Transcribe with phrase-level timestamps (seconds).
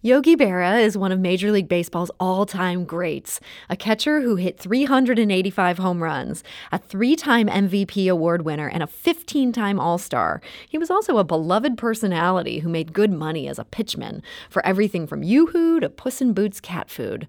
[0.00, 4.58] Yogi Berra is one of Major League Baseball's all time greats, a catcher who hit
[4.58, 10.40] 385 home runs, a three time MVP award winner, and a 15 time All Star.
[10.68, 15.06] He was also a beloved personality who made good money as a pitchman for everything
[15.06, 17.28] from Yoo-Hoo to Puss in Boots cat food.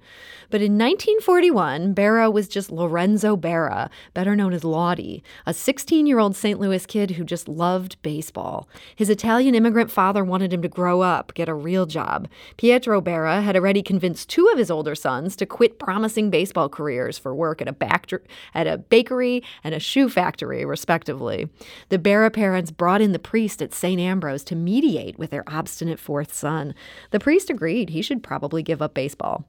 [0.50, 6.20] But in 1941, Berra was just Lorenzo Berra, better known as Lawdie, a 16 year
[6.20, 6.60] old St.
[6.60, 8.70] Louis kid who just loved baseball.
[8.96, 12.30] His Italian immigrant father wanted him to grow up, get a real job.
[12.58, 17.18] Pietro Berra had already convinced two of his older sons to quit promising baseball careers
[17.18, 18.12] for work at a, back-
[18.54, 21.50] at a bakery and a shoe factory, respectively.
[21.90, 24.00] The Berra parents brought in the priest at St.
[24.00, 26.74] Ambrose to mediate with their obstinate fourth son.
[27.12, 29.46] The priest agreed he should probably give up baseball.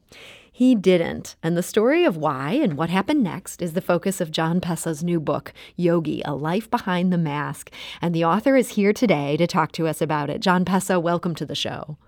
[0.56, 4.30] He didn't, and the story of why and what happened next is the focus of
[4.30, 7.70] Jon Pessah's new book, Yogi A Life Behind the Mask.
[8.00, 10.40] And the author is here today to talk to us about it.
[10.40, 11.98] Jon Pessah, welcome to the show.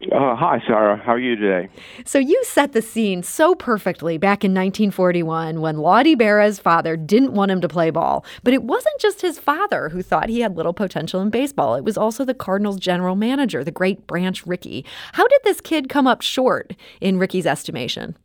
[0.00, 0.96] Uh, hi, Sarah.
[0.96, 1.68] How are you today?
[2.06, 7.34] So you set the scene so perfectly back in 1941 when Lawdie Berra's father didn't
[7.34, 8.24] want him to play ball.
[8.42, 11.74] But it wasn't just his father who thought he had little potential in baseball.
[11.74, 14.86] It was also the Cardinals' general manager, the great Branch Rickey.
[15.12, 18.16] How did this kid come up short in Rickey's estimation?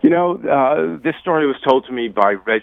[0.00, 2.62] You know, uh, this story was told to me by Red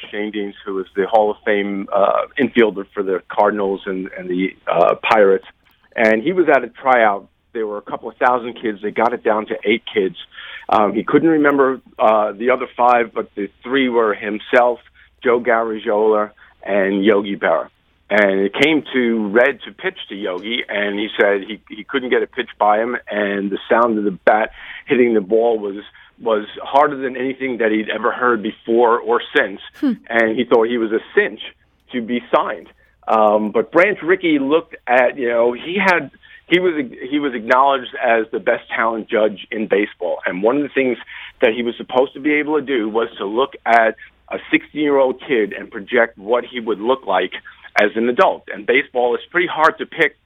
[0.65, 4.95] who was the Hall of Fame uh, infielder for the Cardinals and, and the uh,
[4.95, 5.45] Pirates.
[5.95, 8.81] And he was at a tryout there were a couple of thousand kids.
[8.81, 10.15] They got it down to eight kids.
[10.69, 14.79] Um, he couldn't remember uh, the other five, but the three were himself,
[15.23, 16.31] Joe Garagiola,
[16.63, 17.69] and Yogi Berra.
[18.09, 22.09] And it came to Red to pitch to Yogi, and he said he he couldn't
[22.09, 24.51] get a pitch by him, and the sound of the bat
[24.85, 25.77] hitting the ball was
[26.19, 29.61] was harder than anything that he'd ever heard before or since.
[29.75, 29.93] Hmm.
[30.07, 31.41] And he thought he was a cinch
[31.91, 32.69] to be signed.
[33.07, 36.11] Um, but Branch Rickey looked at, you know, he had
[36.47, 36.73] he was
[37.09, 40.97] he was acknowledged as the best talent judge in baseball, and one of the things
[41.41, 43.95] that he was supposed to be able to do was to look at
[44.29, 47.33] a 16 year old kid and project what he would look like
[47.79, 48.43] as an adult.
[48.53, 50.17] And baseball is pretty hard to pick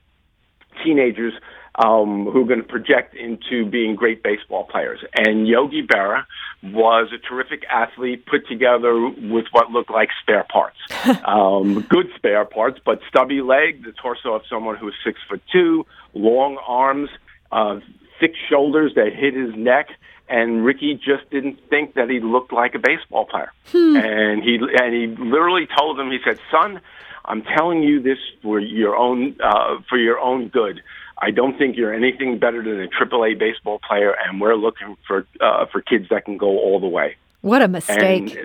[0.84, 1.34] teenagers
[1.78, 5.00] um, who are going to project into being great baseball players.
[5.14, 6.26] And Yogi Berra
[6.64, 10.78] was a terrific athlete put together with what looked like spare parts.
[11.26, 15.42] um, good spare parts, but stubby leg, the torso of someone who was six foot
[15.52, 17.10] two, long arms,
[17.52, 17.80] uh,
[18.20, 19.90] thick shoulders that hit his neck.
[20.30, 23.54] And Rickey just didn't think that he looked like a baseball player.
[23.72, 23.96] Hmm.
[23.96, 26.82] And he and he literally told him, he said, "Son,
[27.24, 30.82] I'm telling you this for your own uh, for your own good.
[31.20, 35.26] I don't think you're anything better than a AAA baseball player, and we're looking for
[35.42, 37.16] uh, for kids that can go all the way.
[37.42, 38.38] What a mistake!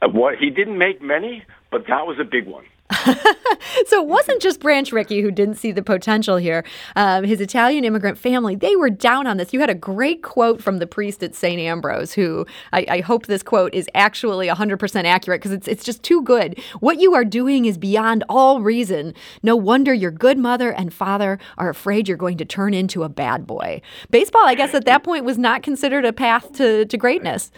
[0.00, 2.64] And what he didn't make many, but that was a big one.
[3.86, 6.64] so it wasn't just Branch Rickey who didn't see the potential here.
[6.96, 9.52] Um, his Italian immigrant family, they were down on this.
[9.52, 11.60] You had a great quote from the priest at St.
[11.60, 16.02] Ambrose, who I, I hope this quote is actually 100% accurate because it's, it's just
[16.02, 16.58] too good.
[16.80, 19.14] What you are doing is beyond all reason.
[19.42, 23.08] No wonder your good mother and father are afraid you're going to turn into a
[23.08, 23.80] bad boy.
[24.10, 27.50] Baseball, I guess, at that point was not considered a path to, to greatness.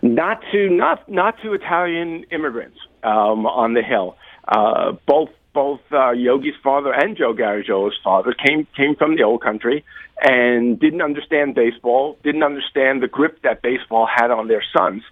[0.00, 4.16] Not to not not to Italian immigrants um, on the hill.
[4.46, 9.42] Uh, both both uh, Yogi's father and Joe Garagiola's father came came from the old
[9.42, 9.84] country
[10.22, 15.02] and didn't understand baseball, didn't understand the grip that baseball had on their sons.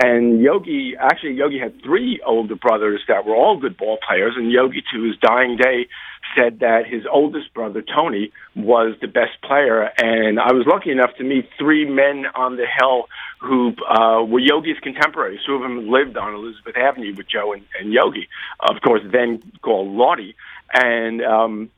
[0.00, 4.52] And Yogi, actually, Yogi had three older brothers that were all good ball players, and
[4.52, 5.88] Yogi, to his dying day,
[6.36, 9.90] said that his oldest brother, Tony, was the best player.
[9.98, 13.08] And I was lucky enough to meet three men on the hill
[13.40, 15.40] who uh, were Yogi's contemporaries.
[15.46, 18.28] Two of them lived on Elizabeth Avenue with Joe and, and Yogi,
[18.60, 20.34] of course, then called Lawdie.
[20.72, 21.70] And um,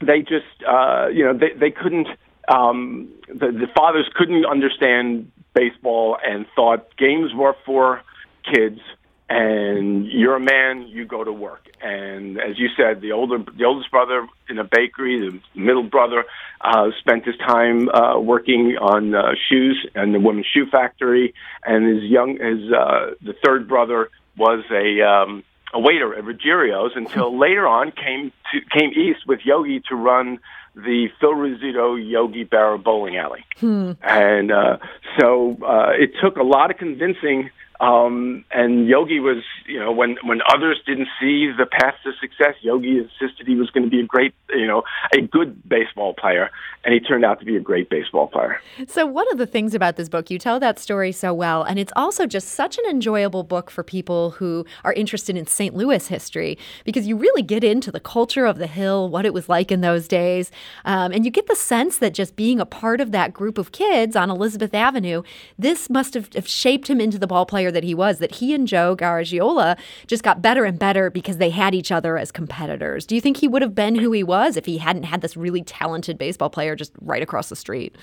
[0.00, 2.08] they just, uh, you know, they, they couldn't,
[2.48, 8.02] um, the, the fathers couldn't understand baseball and thought games were for
[8.44, 8.80] kids
[9.28, 11.68] and you're a man, you go to work.
[11.82, 16.24] And as you said, the older, the oldest brother in a bakery, the middle brother
[16.60, 21.86] uh, spent his time uh, working on uh, shoes and the women's shoe factory, and
[21.86, 25.44] his young, his uh, the third brother was a um,
[25.74, 30.38] a waiter at Ruggeri's until later on came to came east with Yogi to run
[30.74, 33.92] the Phil Rizzuto Yogi Berra bowling alley, hmm.
[34.02, 34.78] and uh,
[35.18, 37.50] so uh, it took a lot of convincing
[37.80, 42.56] um, and Yogi was, you know, when when others didn't see the path to success,
[42.60, 44.82] Yogi insisted he was going to be a great, you know,
[45.12, 46.50] a good baseball player,
[46.84, 48.60] and he turned out to be a great baseball player.
[48.88, 51.78] So, one of the things about this book, you tell that story so well, and
[51.78, 55.72] it's also just such an enjoyable book for people who are interested in St.
[55.72, 59.48] Louis history because you really get into the culture of the Hill, what it was
[59.48, 60.50] like in those days,
[60.84, 63.70] um, and you get the sense that just being a part of that group of
[63.70, 65.22] kids on Elizabeth Avenue,
[65.56, 68.18] this must have, have shaped him into the ball player that he was.
[68.18, 72.16] That he and Joe Garagiola just got better and better because they had each other
[72.16, 73.06] as competitors.
[73.06, 75.36] Do you think he would have been who he was if he hadn't had this
[75.36, 77.94] really talented baseball player just right across the street?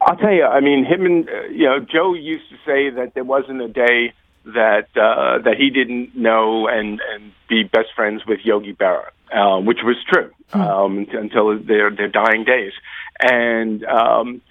[0.00, 0.44] I'll tell you.
[0.44, 3.68] I mean, him and uh, you know, Joe used to say that there wasn't a
[3.68, 4.12] day
[4.44, 9.60] that uh, that he didn't know and and be best friends with Yogi Berra, uh,
[9.60, 10.60] which was true hmm.
[10.60, 12.72] um, until their their dying days,
[13.20, 14.42] and um,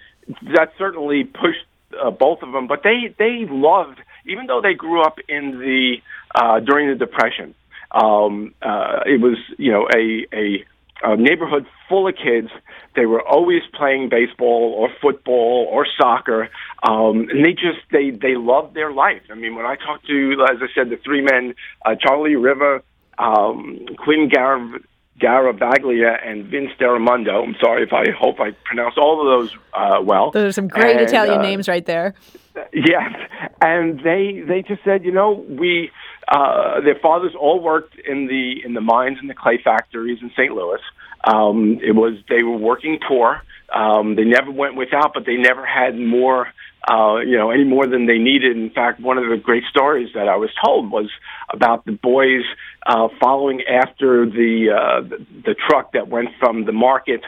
[0.54, 1.64] that certainly pushed
[2.02, 2.66] uh, both of them.
[2.66, 5.96] But they they loved, even though they grew up in the
[6.34, 7.54] uh, during the Depression.
[7.90, 10.64] Um, uh, it was you know a a
[11.02, 12.48] a neighborhood full of kids.
[12.94, 16.48] They were always playing baseball or football or soccer,
[16.82, 19.22] um, and they just they they loved their life.
[19.30, 21.54] I mean, when I talked to, as I said, the three men,
[21.84, 22.82] uh, Charlie River,
[23.18, 24.80] um, Quinn Gar-
[25.20, 27.42] Garavaglia, and Vince Deramondo.
[27.42, 30.30] I'm sorry if I hope I pronounced all of those uh, well.
[30.30, 32.14] Those are some great and, Italian uh, names right there.
[32.72, 33.12] Yes,
[33.60, 35.90] and they they just said, you know, we
[36.26, 40.30] uh, their fathers all worked in the in the mines and the clay factories in
[40.30, 40.52] St.
[40.52, 40.80] Louis.
[41.24, 43.42] Um, it was they were working poor.
[43.74, 46.48] Um, they never went without, but they never had more,
[46.88, 48.56] uh, you know, any more than they needed.
[48.56, 51.10] In fact, one of the great stories that I was told was
[51.52, 52.42] about the boys
[52.86, 57.22] uh, following after the, uh, the the truck that went from the market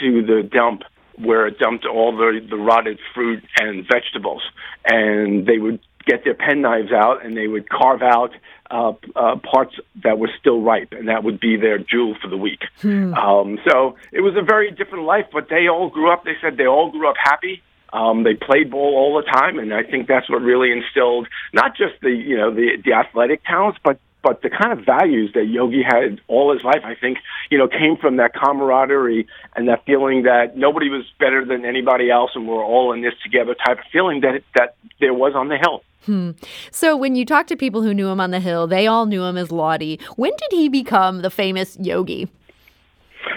[0.00, 0.82] to the dump
[1.18, 4.42] where it dumped all the, the rotted fruit and vegetables.
[4.84, 8.32] And they would get their penknives out and they would carve out
[8.70, 12.38] uh, uh, parts that were still ripe, and that would be their jewel for the
[12.38, 12.60] week.
[12.80, 13.12] Hmm.
[13.12, 16.24] Um, so it was a very different life, but they all grew up.
[16.24, 17.62] They said they all grew up happy.
[17.92, 21.76] Um, they played ball all the time, and I think that's what really instilled not
[21.76, 25.46] just the you know the the athletic talents, but but the kind of values that
[25.46, 27.18] Yogi had all his life, I think,
[27.50, 32.08] you know, came from that camaraderie and that feeling that nobody was better than anybody
[32.10, 35.48] else, and we're all in this together type of feeling that that there was on
[35.48, 35.82] the hill.
[36.06, 36.30] Hmm.
[36.70, 39.22] So when you talk to people who knew him on the hill, they all knew
[39.22, 40.00] him as Lawdie.
[40.16, 42.28] When did he become the famous Yogi?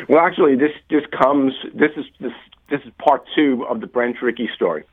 [0.09, 1.53] Well, actually, this just comes.
[1.73, 2.33] This is this
[2.69, 4.83] this is part two of the Branch Rickey story.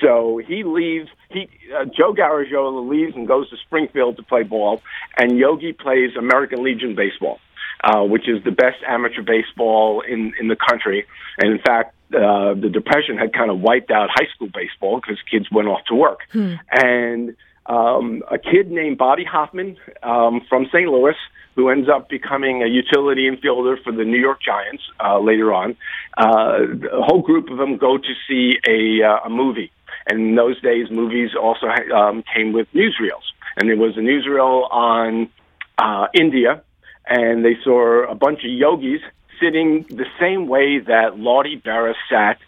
[0.00, 1.08] So he leaves.
[1.30, 4.82] He uh, Joe Garagiola leaves and goes to Springfield to play ball,
[5.16, 7.40] and Yogi plays American Legion baseball,
[7.82, 11.06] uh, which is the best amateur baseball in in the country.
[11.38, 15.18] And in fact, uh, the depression had kind of wiped out high school baseball because
[15.30, 16.20] kids went off to work.
[16.32, 16.54] Hmm.
[16.70, 17.36] And
[17.66, 20.88] um, a kid named Bobby Hofman um, from St.
[20.88, 21.16] Louis,
[21.56, 25.76] who ends up becoming a utility infielder for the New York Giants uh, later on.
[26.16, 26.58] Uh,
[26.92, 29.72] a whole group of them go to see a, uh, a movie.
[30.06, 33.24] And in those days, movies also um, came with newsreels.
[33.56, 35.30] And there was a newsreel on
[35.78, 36.62] uh, India,
[37.06, 39.00] and they saw a bunch of yogis
[39.40, 42.38] sitting the same way that Lawdie Berra sat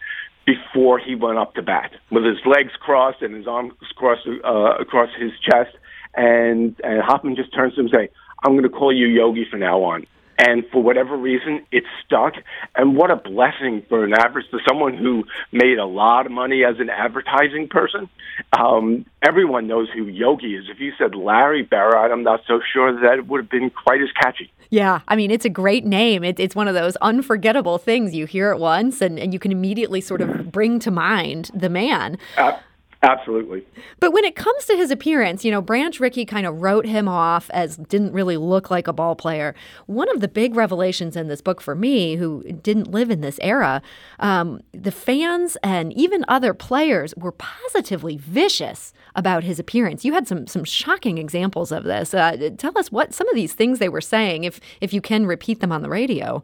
[0.44, 4.76] before he went up to bat, with his legs crossed and his arms crossed uh,
[4.78, 5.76] across his chest.
[6.14, 8.08] And, and Hofman just turns to him and say,
[8.42, 10.06] I'm going to call you Yogi from now on
[10.38, 12.34] and for whatever reason, it stuck.
[12.76, 16.64] And what a blessing for an average, for someone who made a lot of money
[16.64, 18.08] as an advertising person.
[18.56, 20.66] Um, everyone knows who Yogi is.
[20.70, 24.00] If you said Larry Berra, I'm not so sure that it would have been quite
[24.00, 24.52] as catchy.
[24.70, 26.22] Yeah, I mean, it's a great name.
[26.22, 28.14] It, it's one of those unforgettable things.
[28.14, 31.70] You hear it once and, and you can immediately sort of bring to mind the
[31.70, 32.16] man.
[32.36, 32.58] Uh,
[33.00, 33.64] Absolutely.
[34.00, 37.06] But when it comes to his appearance, you know, Branch Rickey kind of wrote him
[37.06, 39.54] off as didn't really look like a ball player.
[39.86, 43.38] One of the big revelations in this book for me, who didn't live in this
[43.40, 43.82] era,
[44.18, 50.04] um, the fans and even other players were positively vicious about his appearance.
[50.04, 52.12] You had some some shocking examples of this.
[52.12, 55.24] Uh, tell us what some of these things they were saying, if if you can
[55.24, 56.42] repeat them on the radio.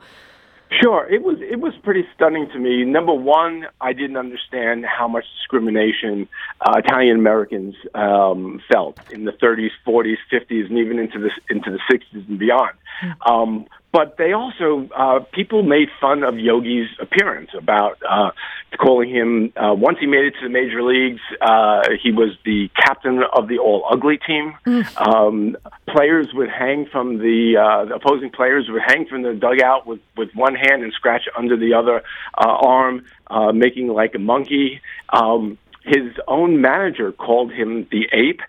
[0.83, 2.85] Sure, it was it was pretty stunning to me.
[2.85, 6.29] Number one, I didn't understand how much discrimination
[6.61, 11.71] uh, Italian Americans um, felt in the 30s, 40s, 50s, and even into the into
[11.71, 12.73] the 60s and beyond.
[13.01, 13.33] Hmm.
[13.33, 18.33] Um, but they also uh, people made fun of Yogi's appearance about uh,
[18.77, 21.21] calling him uh, once he made it to the major leagues.
[21.41, 24.53] Uh, he was the captain of the all ugly team.
[24.67, 24.85] Mm.
[25.01, 25.57] Um,
[25.89, 30.01] players would hang from the, uh, the opposing players would hang from the dugout with
[30.17, 32.03] with one hand and scratch under the other
[32.37, 34.81] uh, arm, uh, making like a monkey.
[35.13, 38.41] Um, his own manager called him the ape,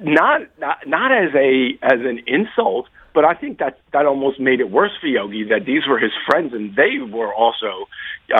[0.00, 4.60] not not, not as a as an insult But I think that that almost made
[4.60, 7.88] it worse for Yogi that these were his friends and they were also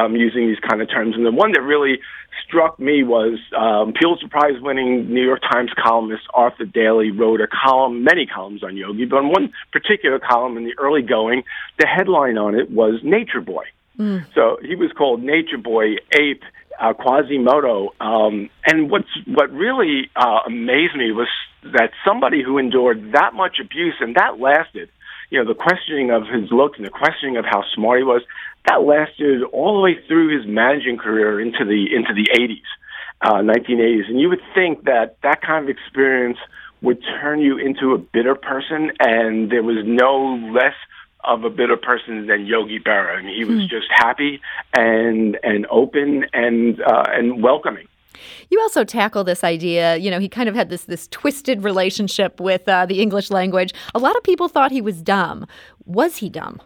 [0.01, 1.15] um, using these kind of terms.
[1.15, 1.99] And the one that really
[2.47, 7.49] struck me was um, Pulitzer Prize winning New York Times columnist Arthur Daly wrote a
[7.49, 11.43] column, many columns on Yogi, but on one particular column in the early going,
[11.79, 13.65] the headline on it was Nature Boy.
[13.99, 14.27] Mm.
[14.35, 16.43] So he was called Nature Boy Ape
[16.81, 17.91] uh, Quasimodo.
[18.01, 21.29] Um, and what's what really uh, amazed me was
[21.63, 24.89] that somebody who endured that much abuse and that lasted,
[25.31, 28.23] you know, the questioning of his looks and the questioning of how smart he was,
[28.69, 32.63] that lasted all the way through his managing career into the into the 80s,
[33.21, 34.09] uh, 1980s.
[34.09, 36.39] And you would think that that kind of experience
[36.81, 40.75] would turn you into a bitter person, and there was no less
[41.25, 43.17] of a bitter person than Yogi Berra.
[43.17, 43.69] I mean, he was hmm.
[43.69, 44.41] just happy
[44.75, 47.87] and and open and uh, and welcoming.
[48.51, 49.97] You also tackle this idea.
[49.97, 53.73] You know, he kind of had this this twisted relationship with uh, the English language.
[53.95, 55.47] A lot of people thought he was dumb.
[55.85, 56.61] Was he dumb?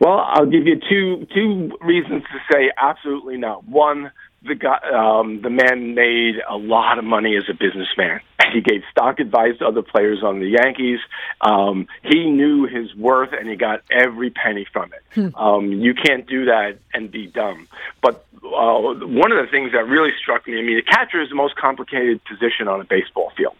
[0.00, 3.62] Well, I'll give you two two reasons to say absolutely no.
[3.66, 4.10] One,
[4.44, 8.20] the guy, um, the man made a lot of money as a businessman.
[8.52, 10.98] He gave stock advice to other players on the Yankees.
[11.40, 15.02] Um, he knew his worth, and he got every penny from it.
[15.14, 15.34] Hmm.
[15.36, 17.68] Um, you can't do that and be dumb.
[18.02, 21.28] But uh, one of the things that really struck me, I mean, the catcher is
[21.28, 23.54] the most complicated position on a baseball field.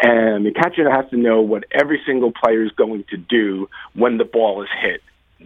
[0.00, 4.18] And the catcher has to know what every single player is going to do when
[4.18, 5.02] the ball is hit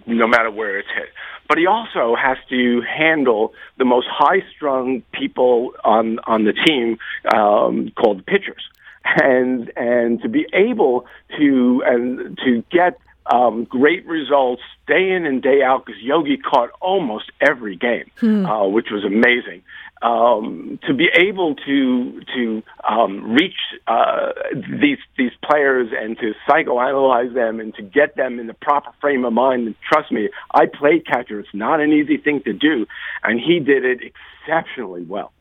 [0.06, 1.08] no matter where it's hit.
[1.49, 6.99] But he also has to handle the most high-strung people on on the team,
[7.34, 8.62] um, called pitchers,
[9.04, 11.06] and and to be able
[11.38, 16.71] to and to get um, great results day in and day out because Yogi caught
[16.81, 18.47] almost every game, hmm.
[18.47, 19.62] uh, which was amazing
[20.02, 23.55] um, to be able to to um, reach
[23.87, 24.33] uh,
[24.81, 29.25] these these players and to psychoanalyze them and to get them in the proper frame
[29.25, 29.67] of mind.
[29.67, 31.38] And trust me, I played catcher.
[31.38, 32.87] It's not an easy thing to do,
[33.23, 35.33] and he did it exceptionally well.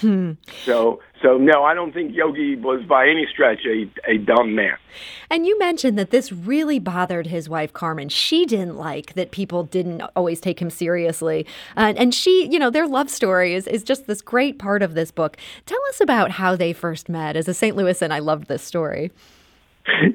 [0.00, 0.32] Hmm.
[0.64, 4.76] So, so no, I don't think Yogi was by any stretch a, a dumb man.
[5.28, 8.08] And you mentioned that this really bothered his wife Carmen.
[8.08, 12.70] She didn't like that people didn't always take him seriously, uh, and she, you know,
[12.70, 15.36] their love story is is just this great part of this book.
[15.66, 17.36] Tell us about how they first met.
[17.36, 17.76] As a St.
[17.76, 19.10] Louisan, I loved this story.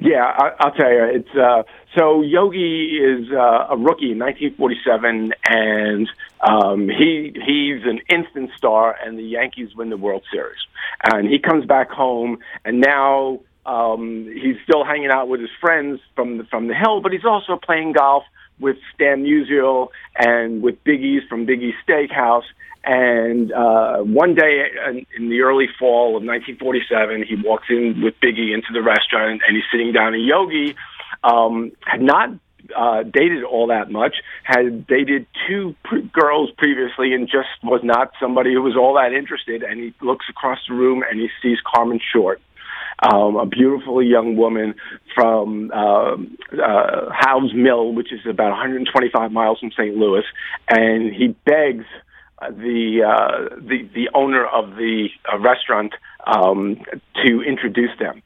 [0.00, 1.04] Yeah, I, will tell you.
[1.04, 1.62] It's uh,
[1.96, 6.08] so Yogi is uh, a rookie in 1947, and
[6.40, 10.58] um, he he's an instant star, and the Yankees win the World Series.
[11.04, 16.00] And he comes back home, and now um, he's still hanging out with his friends
[16.14, 18.24] from the, from the hill, but he's also playing golf
[18.58, 22.44] with Stan Musial and with Biggie's from Biggie's Steakhouse.
[22.84, 28.14] And uh, one day in, in the early fall of 1947, he walks in with
[28.22, 30.14] Biggie into the restaurant, and he's sitting down.
[30.14, 30.76] And Yogi
[31.24, 32.30] um, had not
[32.76, 38.12] uh, dated all that much, had dated two pre- girls previously, and just was not
[38.20, 39.62] somebody who was all that interested.
[39.62, 42.40] And he looks across the room and he sees Carmen Short,
[43.02, 44.74] um, a beautiful young woman
[45.14, 46.16] from uh,
[46.62, 49.96] uh, Howe's Mill, which is about 125 miles from St.
[49.96, 50.24] Louis,
[50.68, 51.84] and he begs
[52.38, 55.94] uh, the uh, the the owner of the uh, restaurant
[56.26, 56.76] um,
[57.24, 58.22] to introduce them.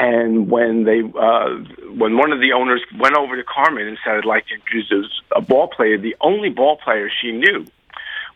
[0.00, 1.48] And when they, uh,
[1.96, 5.10] when one of the owners went over to Carmen and said, "I'd like to introduce
[5.34, 7.66] a ball player," the only ball player she knew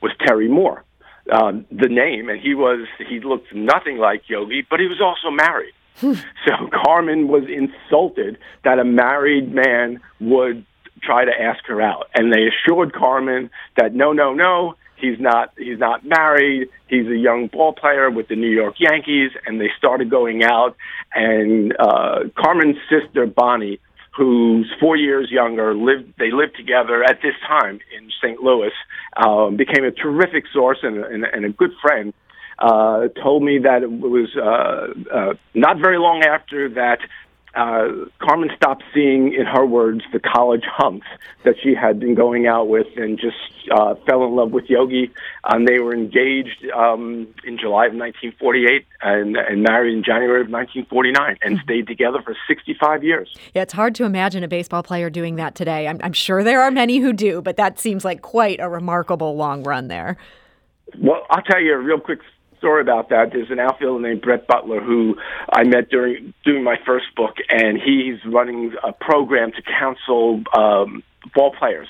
[0.01, 0.83] was Terry Moore,
[1.31, 5.31] uh, the name, and he was he looked nothing like Yogi, but he was also
[5.31, 5.73] married.
[5.99, 6.15] Hmm.
[6.47, 10.67] so Carmen was insulted that a married man would
[11.01, 15.53] try to ask her out, and they assured Carmen that no, no, no, He's not
[15.59, 16.69] he's not married.
[16.87, 20.77] He's a young ball player with the New York Yankees, and they started going out.
[21.13, 23.81] And uh, Carmen's sister Bonnie,
[24.17, 28.41] who's four years younger, lived they lived together at this time in St.
[28.41, 28.71] Louis.
[29.17, 32.15] Um, became a terrific source and, and, and a good friend.
[32.61, 36.99] Uh, told me that it was uh, uh, not very long after that
[37.55, 41.07] uh, Carmen stopped seeing, in her words, the college hunks
[41.45, 43.37] that she had been going out with and just
[43.71, 45.11] uh, fell in love with Yogi.
[45.45, 50.49] And they were engaged um, in July of 1948 and, and married in January of
[50.49, 51.63] 1949 and hmm.
[51.65, 53.35] stayed together for 65 years.
[53.55, 55.89] Yeah, it's hard to imagine a baseball player doing that today.
[55.89, 59.37] I'm, I'm sure there are many who do, but that seems like quite a remarkable
[59.37, 60.17] long run there.
[60.99, 62.21] Well, I'll tell you a real quick
[62.63, 63.33] story about that.
[63.33, 65.17] There's an outfielder named Brett Butler who
[65.53, 71.03] I met during doing my first book, and he's running a program to counsel um,
[71.35, 71.89] ball players.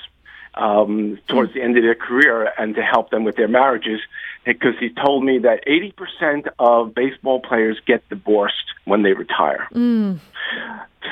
[0.55, 3.99] um, towards the end of their career and to help them with their marriages
[4.45, 9.67] because he told me that 80% of baseball players get divorced when they retire.
[9.73, 10.19] Mm.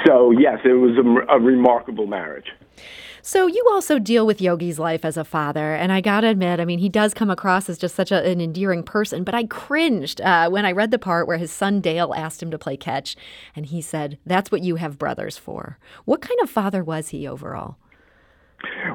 [0.06, 2.52] So, yes, it was a, a remarkable marriage.
[3.22, 6.66] So you also deal with Yogi's life as a father, and I gotta admit, I
[6.66, 9.24] mean, he does come across as just such a, an endearing person.
[9.24, 12.52] But I cringed uh, when I read the part where his son Dale asked him
[12.52, 13.16] to play catch,
[13.56, 17.28] and he said, "That's what you have brothers for." What kind of father was he
[17.28, 17.78] overall?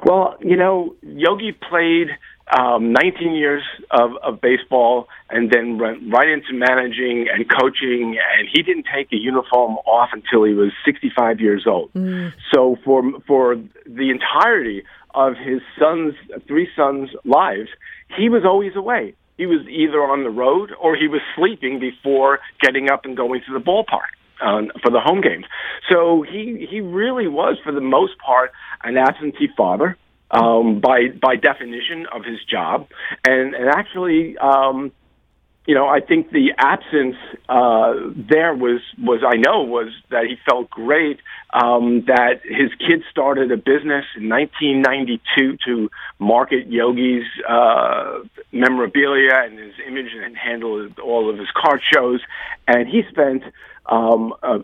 [0.04, 2.08] Well, you know, Yogi played
[2.52, 8.18] um, 19 years of, of baseball and then went right into managing and coaching.
[8.38, 11.92] And he didn't take a uniform off until he was 65 years old.
[11.94, 12.32] Mm.
[12.52, 14.84] So for for the entirety
[15.14, 16.14] of his sons,
[16.46, 17.68] three sons' lives,
[18.16, 19.14] he was always away.
[19.38, 23.42] He was either on the road or he was sleeping before getting up and going
[23.46, 24.12] to the ballpark.
[24.38, 25.46] Um, for the home games,
[25.90, 28.52] so he he really was, for the most part,
[28.84, 29.96] an absentee father
[30.30, 32.88] um, by by definition of his job,
[33.26, 34.92] and and actually, um,
[35.66, 37.16] you know, I think the absence
[37.48, 41.18] uh, there was was I know was that he felt great
[41.52, 48.20] um, that his kids started a business in 1992 to market Yogi's uh,
[48.52, 52.20] memorabilia and his image and handle all of his card shows,
[52.68, 53.42] and he spent
[53.86, 54.58] um, uh,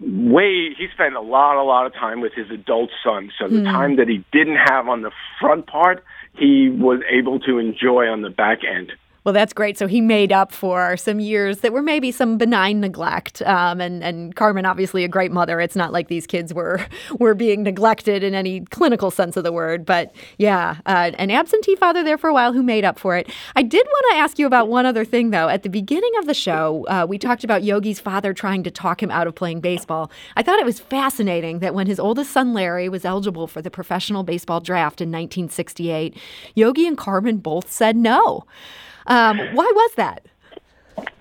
[0.00, 3.30] way he spent a lot, a lot of time with his adult son.
[3.38, 3.64] So the mm.
[3.64, 5.10] time that he didn't have on the
[5.40, 6.02] front part,
[6.34, 8.92] he was able to enjoy on the back end.
[9.26, 9.76] Well, that's great.
[9.76, 13.42] So he made up for some years that were maybe some benign neglect.
[13.42, 15.60] Um, and and Carmen, obviously a great mother.
[15.60, 16.86] It's not like these kids were
[17.18, 19.84] were being neglected in any clinical sense of the word.
[19.84, 23.28] But yeah, uh, an absentee father there for a while who made up for it.
[23.56, 25.48] I did want to ask you about one other thing though.
[25.48, 29.02] At the beginning of the show, uh, we talked about Yogi's father trying to talk
[29.02, 30.08] him out of playing baseball.
[30.36, 33.72] I thought it was fascinating that when his oldest son Larry was eligible for the
[33.72, 36.16] professional baseball draft in 1968,
[36.54, 38.44] Yogi and Carmen both said no.
[39.06, 40.22] Um, why was that?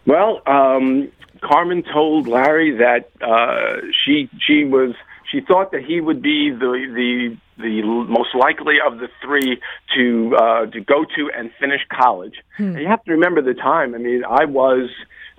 [0.05, 1.11] Well, um,
[1.41, 4.95] Carmen told Larry that uh, she she was
[5.31, 6.57] she thought that he would be the
[6.93, 9.59] the the most likely of the three
[9.95, 12.35] to uh, to go to and finish college.
[12.57, 12.63] Hmm.
[12.63, 13.95] And you have to remember the time.
[13.95, 14.89] I mean, I was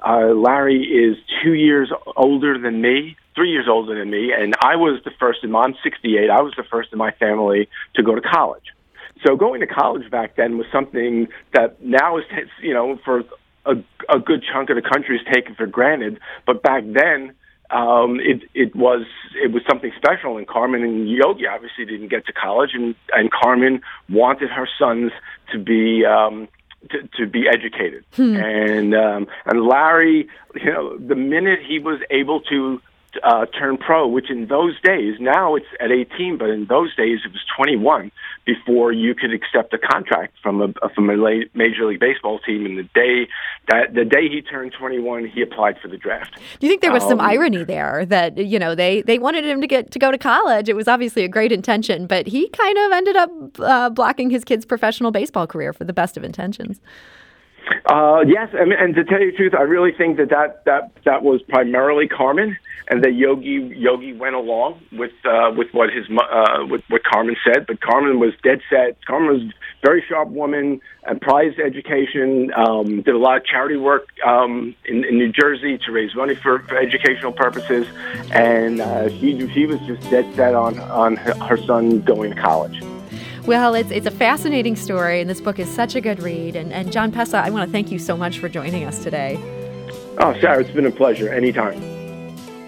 [0.05, 4.77] uh, Larry is two years older than me, three years older than me, and I
[4.77, 5.43] was the first.
[5.43, 5.63] In, my.
[5.63, 6.31] I'm 68.
[6.31, 8.65] I was the first in my family to go to college.
[9.25, 12.25] So going to college back then was something that now is,
[12.63, 13.25] you know, for
[13.65, 13.75] a,
[14.09, 16.21] a good chunk of the country is taken for granted.
[16.47, 17.35] But back then,
[17.71, 19.07] um, it it was
[19.43, 20.37] it was something special.
[20.37, 25.13] And Carmen and Yogi obviously didn't get to college, and and Carmen wanted her sons
[25.53, 26.05] to be.
[26.05, 26.49] Um,
[26.91, 28.37] to, to be educated, hmm.
[28.37, 32.81] and um, and Larry, you know, the minute he was able to
[33.23, 37.21] uh, turn pro, which in those days, now it's at 18, but in those days
[37.25, 38.11] it was 21
[38.45, 41.17] before you could accept a contract from a from a
[41.55, 42.65] major league baseball team.
[42.65, 43.29] And the day
[43.69, 46.39] that the day he turned 21, he applied for the draft.
[46.61, 49.45] Do you think there was um, some irony there that you know they they wanted
[49.45, 50.69] him to get to go to college?
[50.69, 54.45] It was obviously a great intention, but he kind of ended up uh, blocking his
[54.45, 56.81] kid's professional baseball career for the best of intentions.
[57.87, 60.93] Uh, yes, mean, and to tell you the truth, I really think that that that,
[61.05, 62.57] that was primarily Carmen,
[62.89, 67.37] and that Yogi Yogi went along with uh, with what his uh, with what Carmen
[67.45, 67.67] said.
[67.67, 69.05] But Carmen was dead set.
[69.05, 72.53] Carmen was a very sharp woman, and prized education.
[72.55, 76.35] Um, did a lot of charity work um, in, in New Jersey to raise money
[76.37, 77.87] for, for educational purposes,
[78.31, 82.81] and uh, he he was just dead set on on her son going to college.
[83.47, 86.57] Well, it's, it's a fascinating story, and this book is such a good read.
[86.57, 89.37] And, and Jon Pessah, I want to thank you so much for joining us today.
[90.19, 91.33] Oh, Sarah, it's been a pleasure.
[91.33, 91.81] Anytime.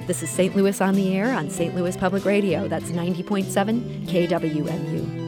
[0.07, 0.55] This is St.
[0.55, 1.75] Louis on the Air on St.
[1.75, 2.69] Louis Public Radio.
[2.69, 5.28] That's 90.7 KWMU.